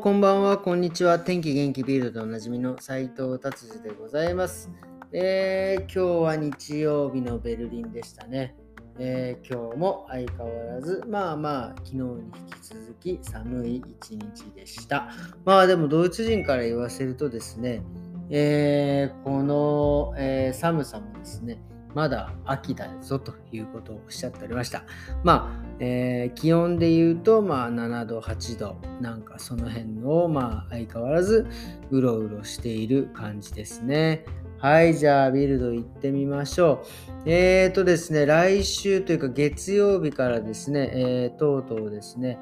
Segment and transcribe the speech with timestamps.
[0.00, 1.18] こんばんは、こんにちは。
[1.18, 4.70] 天気元気ビールでおなじみの斉藤達治でございます、
[5.10, 8.54] えー、今日は日曜日のベルリンでしたね。
[9.00, 15.08] えー、今日も相変わらず、まあまあ、昨日に引き続き寒い一日でした。
[15.44, 17.82] まあでもドイツ人から言わせるとですね、
[18.30, 21.60] えー、この、え寒さもですね、
[21.92, 24.84] まだ秋だぞということをおっしゃっておりました。
[25.24, 31.46] まあ、えー、気温で言うと、まあ、7度、8度、なんかその辺を、まあ、相変わらず
[31.90, 34.24] うろうろしている感じですね。
[34.58, 36.84] はい、じゃあビルド行ってみましょ
[37.24, 37.30] う。
[37.30, 42.38] えーとですね、来週というか月曜日からですね、えー、とうとうですね、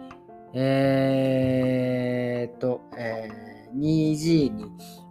[0.54, 4.64] えーと、えー、2G に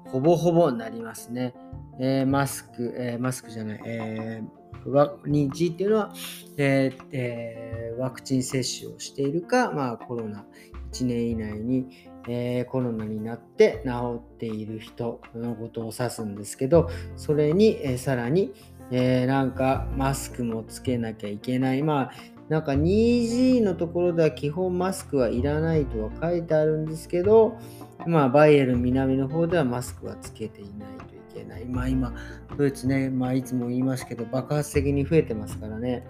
[0.05, 1.53] ほぼほぼなりますね。
[1.99, 6.13] えー、マスク、えー、マスクじゃない、えー、認知っていうのは、
[6.57, 10.45] えーえー、ワクチン接種をしているか、まあ、コロナ
[10.91, 11.87] 1年以内に、
[12.27, 18.53] えー、コロナになって治っている人のことを指すんですけど、それに、えー、さらに、
[18.91, 21.83] えー、なんかマスクもつけなきゃいけない。
[21.83, 22.11] まあ
[22.49, 27.57] なんか 2G のところでは基本マスクはいらないとは書いてあるんですけど、
[28.05, 31.65] まあ、バイエル南の方ではマスクはつけていないといけない。
[31.65, 32.13] まあ今、
[32.57, 36.05] ドイツね、まあいつも言いますけど、爆発的に増えてますからね。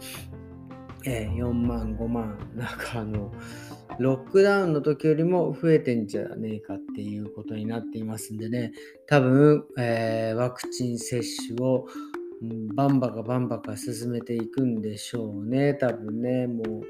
[1.07, 3.31] えー、4万、5万、なんかあの、
[3.99, 8.73] ロックダウンの時よりも増えてんじゃねえかっていうことになっていますんでね、
[9.07, 11.87] 多分、えー、ワクチン接種を、
[12.41, 15.73] バンバカバンバカ進めていくんでしょうね。
[15.73, 16.83] 多分ね、もう、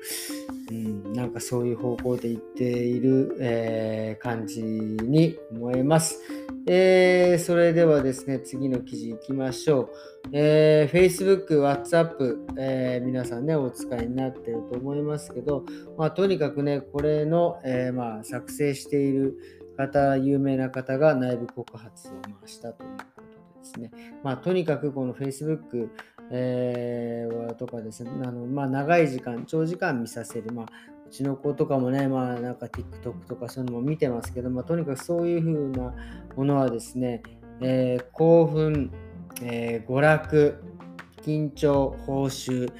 [0.71, 6.19] うん、なんかそういう方向でいっている、えー、感じに思えます。
[6.67, 9.89] えー、それではですね、次の記事いきましょう。
[10.33, 15.63] えー、Facebook、WhatsApp、えー、皆さんね、お使いになってると思いますけど、
[15.95, 19.37] まあ、とにかくね、これの、え、まあ、作成している
[19.77, 22.09] 方、有名な方が内部告発
[22.43, 23.14] をしたという
[23.65, 23.91] ですね。
[24.23, 25.89] まあ、とにかくこの Facebook、
[26.31, 30.65] えー、とかですね、あのまあ、長い時間、長時間見させる、まあ、
[31.07, 35.93] うちの子とかもね、まあ、なんか TikTok とかそういうのも見てますけど、まあ、とにかくそういう風な
[36.35, 37.23] ものはですね、
[37.61, 38.91] えー、興奮、
[39.41, 40.63] えー、娯楽、
[41.21, 42.71] 緊張、報酬、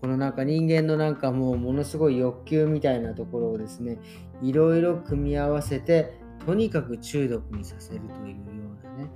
[0.00, 3.98] このなんか人間のなんかもうものすごい欲求みたいなところをですね、
[4.42, 8.42] いろいろ組み合わせて、とにかく中毒にさせるというよ
[8.82, 9.10] うなね、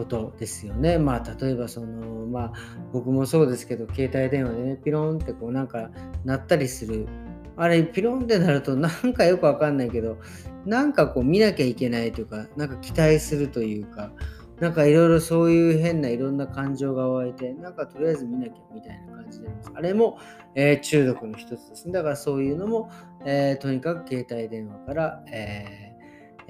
[0.00, 0.98] ことですよね。
[0.98, 2.52] まあ例えばそのまあ
[2.92, 5.90] 僕もそうですけど携帯電話でねピロンってこうなんか
[6.24, 7.06] 鳴ったりする
[7.56, 10.16] あれピロンってなるとなんかよくわかんないけど
[10.64, 14.10] なんかこう見なきゃいけないというかなんか期待するというか
[14.60, 19.80] なんかいろいろそういう変ないろんな感情が湧いてなんかとりあえず見なきゃみたいな感じであ。
[19.80, 20.18] れも、
[20.54, 21.92] えー、中毒の一つですね。
[21.92, 22.90] だからそういうのも、
[23.24, 25.89] えー、とにかく携帯電話から、えー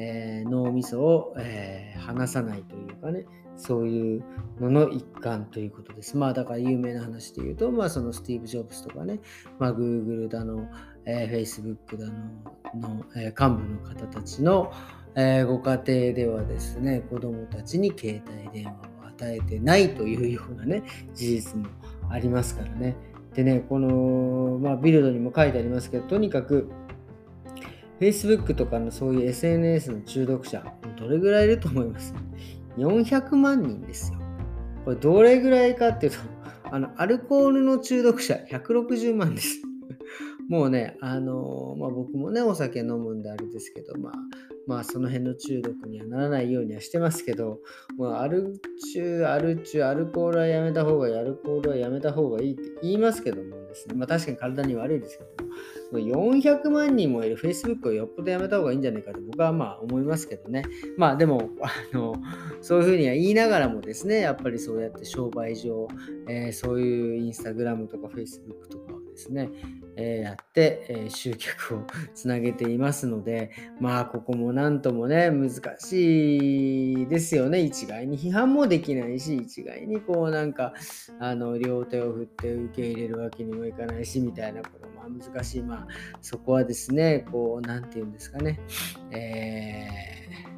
[0.03, 4.25] えー、脳みそを、えー、離さないというかね、そういう
[4.59, 6.16] のの一環ということです。
[6.16, 9.21] まあだから有名な話で言うと、まあそのスティーブ・ジョブズとかね、
[9.59, 10.66] まあ Google だの、
[11.05, 12.15] えー、Facebook だの
[12.75, 14.72] の、えー、幹部の方たちの、
[15.15, 18.72] えー、ご家庭ではですね、子供たちに携帯電話
[19.05, 20.83] を与えてないというようなね、
[21.15, 21.66] 事実も
[22.09, 22.97] ありますからね。
[23.34, 26.71] でね、この、まあ、ビルドにも書いてありますけど、とにかく
[28.00, 30.65] Facebook とかのそういう SNS の中毒者、
[30.99, 32.15] どれぐらいいると思います
[32.78, 34.19] ?400 万人ですよ。
[34.84, 36.19] これどれぐらいかっていうと、
[36.72, 39.60] あの、アルコールの中毒者160万です。
[40.49, 44.12] もうね、あのまあ、僕もね、お酒飲むんであれですけど、まあ、
[44.66, 47.60] まあ、その辺の中毒にはならないようにはしてますけど、
[47.97, 48.60] もうアル
[48.93, 55.40] 中、アル中、アルコールはやめた方がいい、アルコールはやめた方がいいって言いますけどもですね、まあ確かに体に悪いですけど、
[55.93, 60.65] 400万人もいる Facebook をよっぽどやめた方がいいんじゃないかと僕はまあ思いますけどね。
[60.97, 62.15] まあでも、あの、
[62.60, 65.88] そういうふうには言いながらもですね、やっぱりそうやって商売上、
[66.28, 69.51] えー、そういうインスタグラムとか Facebook とかですね、
[69.97, 77.61] えー、やって、えー、集客をつなげていますので、まあ、ここもなんともね、難しいですよね。
[77.61, 80.72] 一概に批判もできないし、一概にこうなんか、
[81.19, 85.63] あの、両手を振って受け入れるわけにもいかないし、みたいなことまあ難しい。
[85.63, 85.87] まあ、
[86.23, 88.61] そこはですね、こう、なんて言うんですかね、
[89.11, 90.50] えー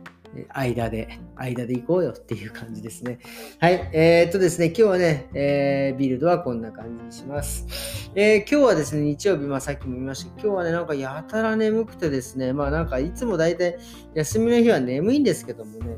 [0.48, 3.18] 間で、間で行こうよっていう感じですね。
[3.58, 3.90] はい。
[3.92, 8.10] えー、っとですね、今日はね、えー、ビルドはこんな感じにします。
[8.14, 13.78] えー、今日はですね、日曜日、まあさっきも言いましたけど、今日はね、なんかやたら眠くてですね、まあなんかいつも大体
[14.14, 15.96] 休みの日は眠いんですけどもね、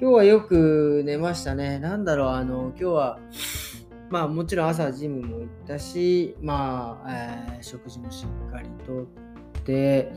[0.00, 1.78] 今日はよく寝ましたね。
[1.78, 3.18] なんだろう、あの、今日は、
[4.10, 7.12] まあもちろん朝ジムも行ったし、まあ、
[7.56, 9.06] えー、食事もしっかりとっ
[9.64, 10.12] て、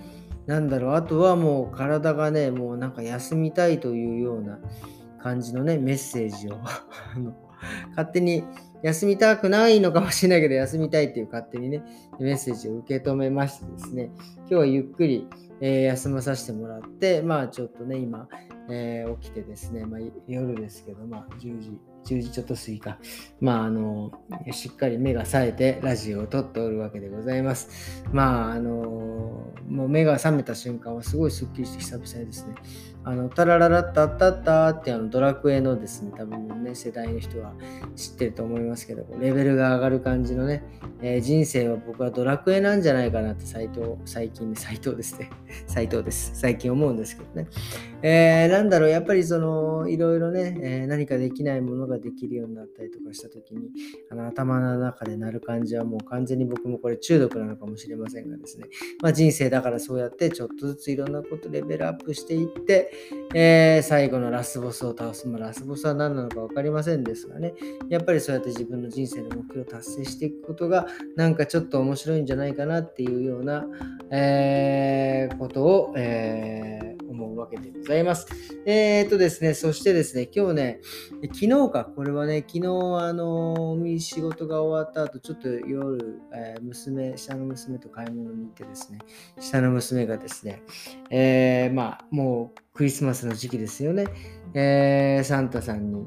[0.47, 4.59] なんだろう、あとはもう体がね、もうなんか休みたいというような
[5.21, 6.57] 感じのね、メッセージを。
[7.95, 8.43] 勝手に
[8.81, 11.83] 休みたくないのかもしれないけど、休みたいっていう勝手にね、
[12.19, 15.27] メッセージを受け止めましてですね、今日はゆっくり、
[15.59, 18.29] えー、休まさせてもらって、まあちょっとね、今、
[18.69, 22.99] えー、起きてですね、まあ、夜ですけど、まあ10時、10時ちょっと過ぎか、
[23.41, 24.11] まあ、あの、
[24.51, 28.03] しっかり目が冴えてラジオを撮っておるわけでございます。
[28.11, 29.36] まあ、あの、
[29.67, 32.55] もう目が覚めた瞬間はすごいスッキリして久々にですね、
[33.03, 37.53] あの、タラララッタッタッタってあのドラクエのですね、多分ね、世代の人は
[37.95, 40.63] 知ってると思いますけど、レベルが上がる感じのね、
[41.01, 45.29] えー、人生は僕はドラクエなんじゃないかなって斎藤、最近ね、斎藤ですね。
[45.67, 46.31] 斎藤です。
[46.35, 47.47] 最近思うんですけどね。
[48.01, 53.69] えー、なんだろう、やっぱりその、いろいろね、えー、何かできないものができるようになったりとかした時に
[54.11, 58.65] あの頭の中で鳴る感じはもう完全に僕もこれ中毒なのかもしれませんがですね、
[59.01, 62.91] まあ、人生だだからそうやってちょっとずついろんなことレベルアップしていって、
[63.33, 67.55] えー、最後のラスボスを倒す、まあ、ラスボスは何なのか分かりませんですがね。
[67.89, 73.65] やっぱりそうやって自分の人生の目標を達成していくことがなんかちょっと面白いんじゃないかなっていうような、
[74.11, 78.27] えー、ことを、えー、思うわけでございます。
[78.65, 80.79] えー、っとですね、そしてですね、今日ね、
[81.33, 82.67] 昨日か、これはね、昨日、
[82.99, 88.99] あの、仕事が終わった後、ちょっと夜、えー、娘、下の娘と買い物に行ってですね、
[89.39, 90.61] 下の娘がですね、
[91.09, 94.05] えー、まあ、もうクリスマスの時期ですよね、
[94.53, 96.05] えー、サンタさんに、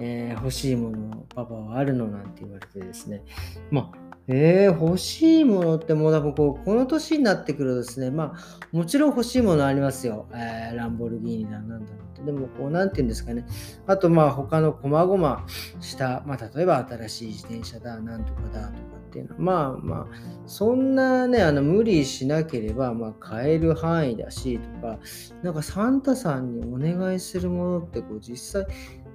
[0.00, 3.24] え欲しいもの、パパはあるのなんて言われてですね、
[3.70, 10.26] まあ、えー、欲しいものってもう多分こうこの年になってくるとですね、まあもちろん欲しいものありますよ。
[10.34, 12.22] えー、ランボルギーニだなんだろうって。
[12.22, 13.46] でもこうなんて言うんですかね。
[13.86, 15.46] あとまあ他の細々
[15.80, 18.78] した、まあ例えば新しい自転車だ、なんとかだとか
[19.08, 20.06] っていうのは、まあまあ
[20.46, 24.98] そんなね、あの無理しなければまあ買える範囲だしとか、
[25.42, 28.66] なんかサンタさんにお願いするものってこう実際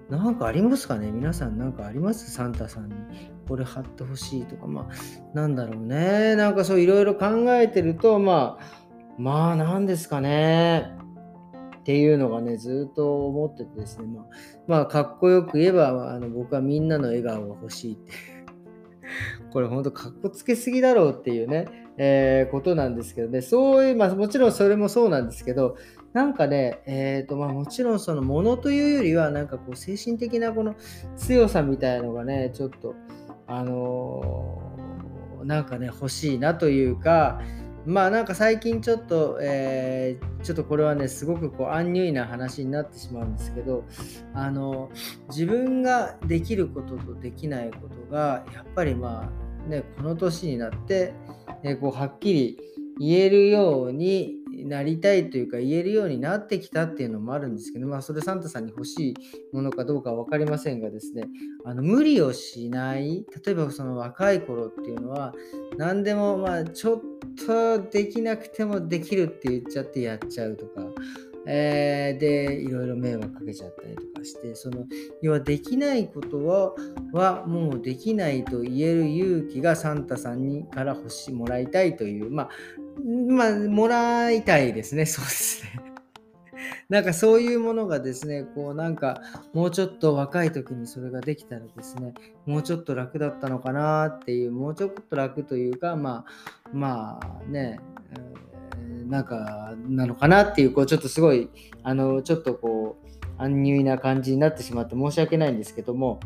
[0.09, 1.11] なんかありますかね？
[1.11, 2.31] 皆さんなんかあります？
[2.31, 2.95] サンタさんに。
[3.47, 6.35] これ貼ってほしいとか、まあ、なんだろうね。
[6.35, 8.83] なんかそういろいろ考えてると、まあ、
[9.17, 10.91] まあ、なんですかね。
[11.83, 14.05] っていうのがね、ずっと思っててですね。
[14.07, 14.25] まあ、
[14.67, 18.13] まあ、かっこよく言えば、あの僕はみんなの笑顔が欲しいって。
[19.51, 21.65] これほんとかっこつけすぎだろうっていうね、
[21.97, 23.41] えー、ことなんですけどね。
[23.41, 25.75] そういう、まあもちろんそれもそうなんですけど、
[26.13, 30.75] なんかね、えっ、ー、と、まあもちろんそのものというよりは、なんかこう精神的なこの
[31.17, 32.95] 強さみたいのがね、ちょっと、
[33.47, 37.41] あのー、なんかね、欲しいなというか、
[37.85, 43.83] まあなんか最近ちょっと、えー、ちょっとこれはね、すごくこう、アンニュイな話になってしまうんですけど、
[44.33, 44.89] あの、
[45.29, 49.29] 自分ができることとできないことが、やっぱりま
[49.67, 51.13] あ、ね、この年になって、
[51.63, 52.57] えこうはっきり
[52.99, 59.15] 言えるようになりたいというか言えるようになってきたっていうのもあるんですけど、まあそれサンタさんに欲しい
[59.51, 61.27] ものかどうかは分かりませんがですね、
[61.65, 65.33] あの無理をしない、例えばその若い頃っていうのは
[65.77, 67.01] 何でもまあちょっ
[67.45, 70.81] とできなくてもできるって言っちゃってやっちゃうとか、
[71.45, 74.85] えー、でいろいろ迷惑かけちゃったりとかしてその
[75.21, 76.73] 要はできないことは
[77.11, 82.49] はもうできないと言える勇気がサンタさんにから欲しもらいたいというまあ
[83.01, 85.05] まあもらいたいですね。
[85.05, 85.93] そうですね。
[86.89, 89.21] なんかそういうものがですね、こうなんか
[89.53, 92.13] もうちょっと若い時にそれができたらですね、
[92.45, 97.79] もうちょっと楽だったのかなっていう、もうちょっと楽というか、まあまあね、
[99.07, 101.49] なんかなのかなっていう、こうちょっとすごい、
[101.83, 103.03] あの、ちょっとこう、
[103.37, 106.19] 安入な感じになってしまって申し訳ないんですけども、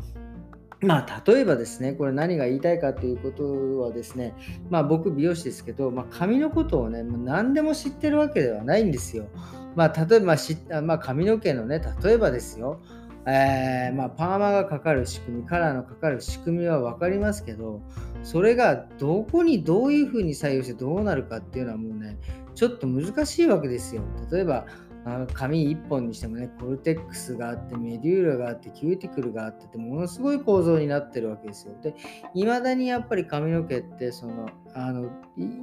[0.80, 4.34] まあ、例えばですね、これ何が言いたいかということはですね、
[4.70, 9.26] まあ僕美容師ですけど、まあ髪のことをね、もう何でも知ってるわけではないんですよ。
[9.74, 10.36] まあ例えば、
[10.82, 12.80] まあ、髪の毛のね、例えばですよ、
[13.26, 17.82] えー、まあ、パーマがかかる仕組み、カラーのかかる仕組みは分かりますけど、
[18.22, 22.16] それがどこにどういうふうに採用してどうなるかっていうのはもうね、
[22.54, 24.02] ちょっと難しいわけですよ。
[24.32, 24.66] 例えば、
[25.32, 31.74] 髪1本にしてもね、 cortex があって、 medulla があって、キューティクルがあってて、ものすごい構造になってるわけですよ。
[31.82, 31.94] で、
[32.34, 35.10] いまだにやっぱり髪の毛って、その、あの、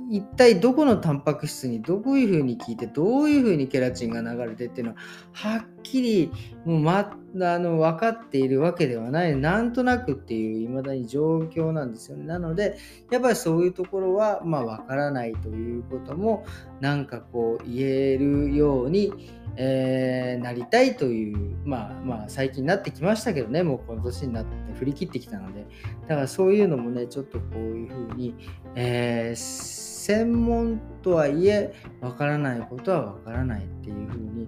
[0.10, 4.98] 一体どこのタンパク質にどういうふうに効いて、どういうふうにケラチンが流れてっていうのは、
[5.34, 6.32] はっきり、
[6.66, 12.26] もう、ま、あの分かっているわけではない、なんとなくっていう、いまだに状況なんですよね。
[12.26, 12.78] なので、
[13.12, 16.46] やっぱりそういうところは、まあ、分からないということも、
[16.80, 19.12] なんかこう、言えるように、
[19.58, 25.66] えー、なりたいという、まあまあ、最近になってきましたけどね、もうこの年になって振り切ってきたので、
[26.08, 28.36] だからそういうのもね、ちょっとこういうふうに、
[28.76, 28.95] えー
[29.36, 34.48] 専門とはいえわからないことはわからないっていうふうに、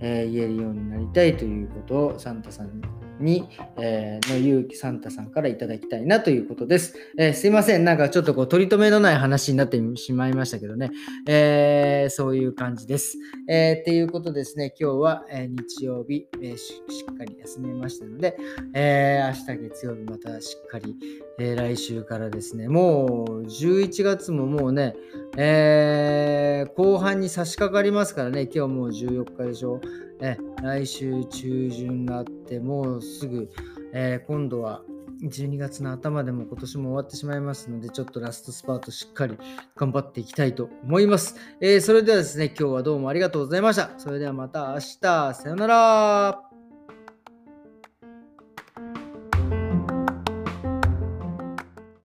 [0.00, 2.80] えー、言えるようになりたいということをサンタさん
[3.20, 6.94] に、えー、の勇気サンタさんからいただきたいなということです。
[7.18, 7.84] えー、すいません。
[7.84, 10.90] なんかちょっとこう取り留めのない話になってしまいましたけどね。
[11.26, 13.16] えー、そういう感じです。
[13.48, 14.74] え、っていうことですね。
[14.78, 18.36] 今日は、え日曜日、えしっかり休めましたので、
[18.74, 20.96] え明日月曜日またしっかり、
[21.38, 24.94] え来週からですね、もう11月ももうね、
[25.36, 29.80] え後半に差し掛かりますからね、今日もう14日でしょ。
[30.20, 33.50] え来週中旬になってもうすぐ、
[33.92, 34.82] えー、今度は
[35.22, 39.38] 12月の頭でも今年も終わってしまいますので、ちょっとラストスパートしっかり
[39.76, 41.36] 頑張っていきたいと思います。
[41.60, 43.90] えー、それではですね、今日はどうもありがとうございました。
[43.98, 46.43] それではまた明日、さよなら。